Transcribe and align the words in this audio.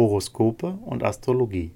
Horoskope 0.00 0.78
und 0.86 1.04
Astrologie. 1.04 1.72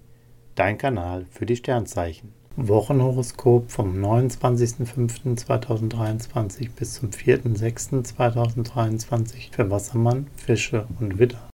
Dein 0.54 0.78
Kanal 0.78 1.26
für 1.30 1.44
die 1.44 1.56
Sternzeichen. 1.56 2.32
Wochenhoroskop 2.56 3.70
vom 3.70 4.02
29.05.2023 4.02 6.70
bis 6.74 6.94
zum 6.94 7.10
4.06.2023 7.10 9.52
für 9.52 9.70
Wassermann, 9.70 10.28
Fische 10.36 10.86
und 11.00 11.18
Widder. 11.18 11.50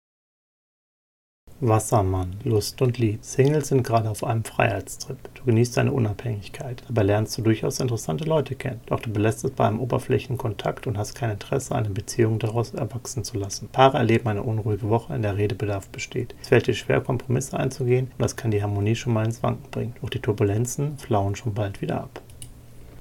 Wassermann, 1.62 2.38
Lust 2.46 2.82
und 2.82 2.98
Lieb. 2.98 3.20
Singles 3.22 3.68
sind 3.68 3.84
gerade 3.84 4.10
auf 4.10 4.24
einem 4.24 4.46
Freiheitstrip. 4.46 5.18
Du 5.36 5.44
genießt 5.44 5.76
deine 5.76 5.92
Unabhängigkeit. 5.92 6.84
Dabei 6.88 7.04
lernst 7.04 7.38
du 7.38 7.42
durchaus 7.42 7.82
interessante 7.82 8.24
Leute 8.24 8.56
kennen. 8.56 8.80
Doch 8.86 9.02
du 9.02 9.12
belässt 9.12 9.44
es 9.44 9.52
bei 9.52 9.68
einem 9.68 9.82
Oberflächenkontakt 9.82 10.88
und 10.88 10.98
hast 10.98 11.16
kein 11.16 11.32
Interesse, 11.32 11.76
eine 11.76 11.90
Beziehung 11.90 12.40
daraus 12.40 12.74
erwachsen 12.74 13.26
zu 13.26 13.38
lassen. 13.38 13.68
Paare 13.72 13.98
erleben 13.98 14.30
eine 14.30 14.44
unruhige 14.44 14.90
Woche, 14.90 15.14
in 15.14 15.22
der 15.22 15.36
Redebedarf 15.36 15.90
besteht. 15.90 16.34
Es 16.42 16.48
fällt 16.48 16.68
dir 16.68 16.74
schwer, 16.74 17.02
Kompromisse 17.02 17.58
einzugehen 17.58 18.06
und 18.06 18.22
das 18.22 18.38
kann 18.38 18.52
die 18.52 18.64
Harmonie 18.64 18.96
schon 18.96 19.14
mal 19.14 19.26
ins 19.26 19.44
Wanken 19.44 19.70
bringen. 19.70 19.96
Doch 20.02 20.10
die 20.10 20.20
Turbulenzen 20.20 20.98
flauen 20.98 21.36
schon 21.36 21.54
bald 21.54 21.82
wieder 21.82 22.02
ab. 22.02 22.22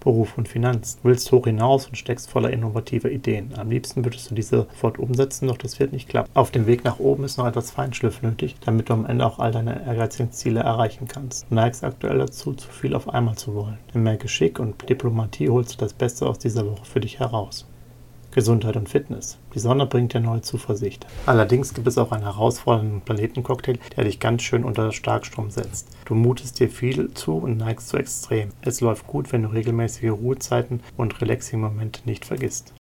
Beruf 0.01 0.39
und 0.39 0.49
Finanzen. 0.49 0.99
Du 1.03 1.09
willst 1.09 1.31
hoch 1.33 1.47
hinaus 1.47 1.87
und 1.87 1.97
steckst 1.97 2.31
voller 2.31 2.51
innovativer 2.51 3.11
Ideen. 3.11 3.53
Am 3.57 3.71
liebsten 3.71 4.05
würdest 4.05 4.31
du 4.31 4.35
diese 4.35 4.67
sofort 4.71 4.99
umsetzen, 4.99 5.49
doch 5.49 5.59
das 5.59 5.79
wird 5.79 5.93
nicht 5.93 6.09
klappen. 6.09 6.31
Auf 6.35 6.51
dem 6.51 6.67
Weg 6.67 6.85
nach 6.85 6.99
oben 6.99 7.25
ist 7.25 7.39
noch 7.39 7.47
etwas 7.47 7.71
Feinschliff 7.71 8.23
nötig, 8.23 8.57
damit 8.65 8.89
du 8.89 8.95
am 8.95 9.07
Ende 9.07 9.27
auch 9.27 9.39
all 9.39 9.53
deine 9.53 9.85
ehrgeizigen 9.87 10.33
Ziele 10.33 10.61
erreichen 10.61 11.09
kannst. 11.09 11.47
Du 11.49 11.55
neigst 11.55 11.85
aktuell 11.85 12.19
dazu, 12.19 12.53
zu 12.55 12.69
viel 12.69 12.95
auf 12.95 13.09
einmal 13.09 13.37
zu 13.37 13.55
wollen. 13.55 13.79
Mit 13.95 14.05
mehr 14.05 14.17
Geschick 14.17 14.59
und 14.59 14.89
Diplomatie 14.89 15.49
holst 15.49 15.75
du 15.75 15.79
das 15.79 15.93
Beste 15.93 16.27
aus 16.27 16.39
dieser 16.39 16.67
Woche 16.67 16.85
für 16.85 17.01
dich 17.01 17.19
heraus. 17.19 17.67
Gesundheit 18.31 18.77
und 18.77 18.89
Fitness. 18.89 19.39
Die 19.55 19.59
Sonne 19.59 19.87
bringt 19.87 20.15
dir 20.15 20.21
neue 20.21 20.43
Zuversicht. 20.43 21.07
Allerdings 21.27 21.75
gibt 21.75 21.87
es 21.87 21.99
auch 21.99 22.13
einen 22.13 22.25
herausfordernden 22.25 23.01
Planetencocktail, 23.01 23.79
der 23.97 24.05
dich 24.05 24.21
ganz 24.21 24.43
schön 24.43 24.65
unter 24.65 24.93
Starkstrom 24.93 25.51
setzt. 25.51 25.89
Du 26.05 26.15
mutest 26.15 26.61
dir 26.61 26.69
viel 26.69 27.13
zu 27.15 27.37
und 27.37 27.57
neigst 27.57 27.89
zu 27.89 27.97
extrem. 27.97 28.51
Es 28.63 28.81
läuft 28.81 29.07
gut, 29.07 29.33
wenn 29.33 29.43
du 29.43 29.49
regelmäßige 29.49 30.11
Ruhezeiten 30.11 30.81
und 30.97 31.21
Relaxing-Momente 31.21 32.03
nicht 32.05 32.25
vergisst. 32.25 32.75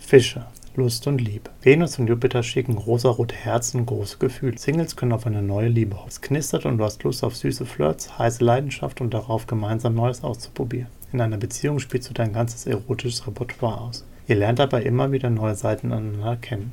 Fische. 0.00 0.46
Lust 0.76 1.06
und 1.08 1.20
Liebe. 1.20 1.50
Venus 1.62 1.98
und 1.98 2.06
Jupiter 2.06 2.44
schicken 2.44 2.78
rosa-rote 2.78 3.34
Herzen 3.34 3.80
und 3.80 3.86
große 3.86 4.18
Gefühle. 4.18 4.56
Singles 4.56 4.94
können 4.94 5.12
auf 5.12 5.26
eine 5.26 5.42
neue 5.42 5.68
Liebe 5.68 5.96
hoffen. 5.96 6.08
Es 6.08 6.20
knistert 6.20 6.64
und 6.64 6.78
du 6.78 6.84
hast 6.84 7.02
Lust 7.02 7.24
auf 7.24 7.36
süße 7.36 7.66
Flirts, 7.66 8.18
heiße 8.18 8.44
Leidenschaft 8.44 9.00
und 9.00 9.12
darauf, 9.12 9.46
gemeinsam 9.46 9.94
Neues 9.94 10.22
auszuprobieren. 10.22 10.88
In 11.12 11.20
einer 11.20 11.38
Beziehung 11.38 11.80
spielst 11.80 12.08
du 12.08 12.14
dein 12.14 12.32
ganzes 12.32 12.66
erotisches 12.66 13.26
Repertoire 13.26 13.80
aus. 13.80 14.04
Ihr 14.28 14.36
lernt 14.36 14.60
dabei 14.60 14.82
immer 14.82 15.10
wieder 15.10 15.28
neue 15.28 15.56
Seiten 15.56 15.92
aneinander 15.92 16.36
kennen. 16.36 16.72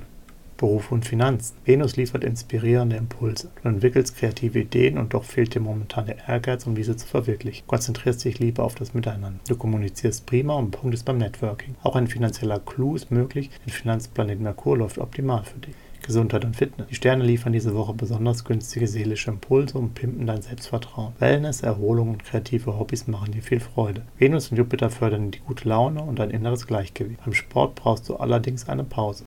Beruf 0.58 0.92
und 0.92 1.06
Finanzen. 1.06 1.56
Venus 1.66 1.98
liefert 1.98 2.24
inspirierende 2.24 2.96
Impulse. 2.98 3.50
Du 3.62 3.70
entwickelst 3.70 4.16
kreative 4.16 4.60
Ideen 4.60 4.98
und 4.98 5.14
doch 5.14 5.24
fehlt 5.24 5.54
dir 5.54 5.60
momentan 5.60 6.08
der 6.08 6.28
Ehrgeiz, 6.28 6.66
um 6.66 6.76
diese 6.76 6.96
zu 6.98 7.08
verwirklichen. 7.08 7.66
Konzentrierst 7.68 8.26
dich 8.26 8.40
lieber 8.40 8.64
auf 8.64 8.76
das 8.76 8.94
Miteinander. 8.94 9.40
Du 9.48 9.56
kommunizierst 9.56 10.26
prima 10.26 10.56
und 10.56 10.72
punktest 10.72 11.06
beim 11.06 11.20
Networking. 11.20 11.76
Auch 11.84 11.96
ein 11.96 12.08
finanzieller 12.08 12.60
Clou 12.60 12.96
ist 12.96 13.12
möglich, 13.12 13.50
denn 13.66 13.74
Finanzplanet 13.74 14.40
Merkur 14.40 14.78
läuft 14.78 14.98
optimal 14.98 15.44
für 15.44 15.60
dich. 15.60 15.76
Gesundheit 16.08 16.46
und 16.46 16.56
Fitness. 16.56 16.88
Die 16.88 16.96
Sterne 16.96 17.24
liefern 17.24 17.54
diese 17.54 17.76
Woche 17.76 17.94
besonders 17.94 18.46
günstige 18.46 18.88
seelische 18.88 19.30
Impulse 19.30 19.78
und 19.78 19.94
pimpen 19.94 20.26
dein 20.26 20.42
Selbstvertrauen. 20.42 21.14
Wellness, 21.20 21.62
Erholung 21.62 22.10
und 22.10 22.24
kreative 22.24 22.80
Hobbys 22.80 23.08
machen 23.08 23.34
dir 23.34 23.44
viel 23.44 23.60
Freude. 23.60 24.04
Venus 24.18 24.50
und 24.50 24.58
Jupiter 24.58 24.90
fördern 24.90 25.32
die 25.32 25.40
gute 25.40 25.68
Laune 25.68 26.02
und 26.02 26.18
dein 26.18 26.32
inneres 26.32 26.66
Gleichgewicht. 26.66 27.24
Beim 27.24 27.34
Sport 27.34 27.76
brauchst 27.76 28.08
du 28.10 28.16
allerdings 28.16 28.68
eine 28.68 28.86
Pause. 28.86 29.27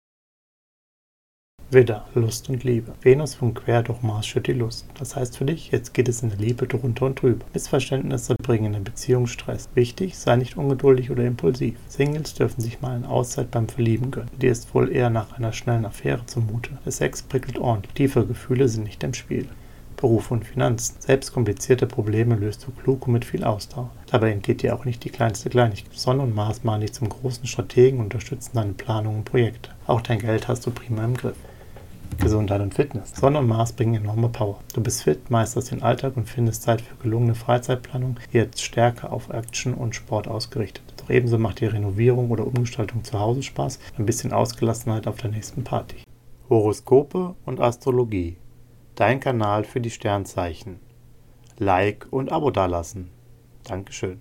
Widder, 1.73 2.05
Lust 2.17 2.49
und 2.49 2.65
Liebe. 2.65 2.95
Venus 3.01 3.37
vom 3.37 3.55
Quer 3.55 3.85
durch 3.85 4.03
Mars 4.03 4.27
schürt 4.27 4.49
die 4.49 4.55
Lust. 4.55 4.87
Das 4.99 5.15
heißt 5.15 5.39
für 5.39 5.45
dich, 5.45 5.71
jetzt 5.71 5.95
geht 5.95 6.09
es 6.09 6.21
in 6.21 6.31
der 6.31 6.39
Liebe 6.39 6.67
drunter 6.67 7.07
und 7.07 7.23
drüber. 7.23 7.47
Missverständnisse 7.55 8.35
bringen 8.43 8.67
in 8.67 8.73
der 8.73 8.91
Beziehung 8.91 9.29
Stress. 9.29 9.69
Wichtig, 9.75 10.19
sei 10.19 10.35
nicht 10.35 10.57
ungeduldig 10.57 11.13
oder 11.13 11.25
impulsiv. 11.25 11.77
Singles 11.87 12.35
dürfen 12.35 12.61
sich 12.61 12.81
mal 12.81 12.97
eine 12.97 13.09
Auszeit 13.09 13.53
beim 13.53 13.69
Verlieben 13.69 14.11
gönnen. 14.11 14.31
Dir 14.43 14.51
ist 14.51 14.75
wohl 14.75 14.91
eher 14.91 15.11
nach 15.11 15.39
einer 15.39 15.53
schnellen 15.53 15.85
Affäre 15.85 16.27
zumute. 16.27 16.71
Der 16.85 16.91
Sex 16.91 17.23
prickelt 17.23 17.59
ordentlich. 17.59 17.95
Tiefe 17.95 18.27
Gefühle 18.27 18.69
sind 18.69 18.83
nicht 18.83 19.05
im 19.05 19.15
Spiel. 19.15 19.47
Beruf 19.97 20.33
und 20.33 20.45
Finanzen. 20.45 20.97
Selbst 20.99 21.33
komplizierte 21.33 21.87
Probleme 21.87 22.35
löst 22.35 22.67
du 22.67 22.73
klug 22.73 23.07
und 23.07 23.13
mit 23.13 23.25
viel 23.25 23.45
Ausdauer. 23.45 23.91
Dabei 24.11 24.33
entgeht 24.33 24.63
dir 24.63 24.75
auch 24.75 24.87
nicht 24.87 25.05
die 25.05 25.11
kleinste 25.11 25.51
Kleinigkeit. 25.51 25.97
Sonne 25.97 26.23
und 26.23 26.35
Mars 26.35 26.65
machen 26.65 26.81
dich 26.81 26.95
zum 26.95 27.09
großen 27.09 27.47
Strategen 27.47 28.01
und 28.01 28.07
unterstützen 28.07 28.53
deine 28.55 28.73
Planung 28.73 29.19
und 29.19 29.25
Projekte. 29.25 29.71
Auch 29.87 30.01
dein 30.01 30.19
Geld 30.19 30.49
hast 30.49 30.67
du 30.67 30.73
prima 30.73 31.05
im 31.05 31.15
Griff. 31.15 31.37
Gesundheit 32.21 32.61
und 32.61 32.75
Fitness. 32.75 33.13
Sonne 33.17 33.39
und 33.39 33.49
Mars 33.49 33.73
bringen 33.73 33.95
enorme 33.95 34.29
Power. 34.29 34.61
Du 34.75 34.83
bist 34.83 35.03
fit, 35.03 35.31
meisterst 35.31 35.71
den 35.71 35.83
Alltag 35.83 36.17
und 36.17 36.29
findest 36.29 36.63
Zeit 36.63 36.81
für 36.81 36.95
gelungene 36.97 37.35
Freizeitplanung, 37.35 38.21
jetzt 38.31 38.63
stärker 38.63 39.13
auf 39.13 39.31
Action 39.31 39.75
und 39.75 39.95
Sport 39.95 40.29
ausgerichtet. 40.29 40.85
Doch 40.99 41.11
ebenso 41.11 41.39
macht 41.39 41.61
die 41.61 41.67
Renovierung 41.67 42.31
oder 42.31 42.47
Umgestaltung 42.47 43.03
zu 43.03 43.19
Hause 43.19 43.43
Spaß, 43.43 43.81
ein 43.99 44.07
bisschen 44.07 44.33
Ausgelassenheit 44.33 45.07
auf 45.07 45.17
der 45.17 45.31
nächsten 45.31 45.65
Party. 45.65 45.97
Horoskope 46.49 47.35
und 47.45 47.61
Astrologie. 47.61 48.37
Dein 48.95 49.21
Kanal 49.21 49.65
für 49.65 49.81
die 49.81 49.91
Sternzeichen. 49.91 50.79
Like 51.59 52.07
und 52.11 52.31
Abo 52.31 52.51
dalassen. 52.51 53.11
Dankeschön. 53.65 54.21